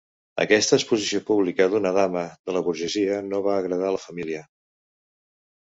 [0.43, 4.43] Aquesta exposició pública d'una dama de la burgesia no va agradar la família.